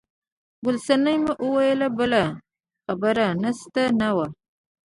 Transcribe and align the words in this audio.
ګل 0.63 0.77
صنمه 0.85 1.33
وویل 1.45 1.81
بله 1.97 2.23
خبره 2.85 3.27
شته 3.59 3.83
نه 3.99 4.09
وه. 4.15 4.27